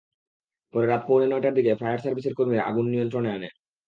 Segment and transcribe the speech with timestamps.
[0.73, 3.53] পরে রাত পৌনে নয়টার দিকে ফায়ার সার্ভিসের কর্মীরা আগুন নিয়ন্ত্রণে আনেন।